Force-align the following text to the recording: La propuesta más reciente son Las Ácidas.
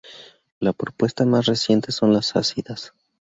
La 0.59 0.73
propuesta 0.73 1.27
más 1.27 1.45
reciente 1.45 1.91
son 1.91 2.11
Las 2.11 2.35
Ácidas. 2.35 2.91